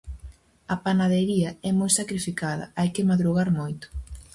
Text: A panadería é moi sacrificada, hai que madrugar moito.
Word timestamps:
A 0.73 0.75
panadería 0.85 1.49
é 1.69 1.71
moi 1.79 1.91
sacrificada, 1.99 2.65
hai 2.77 2.89
que 2.95 3.07
madrugar 3.09 3.49
moito. 3.59 3.85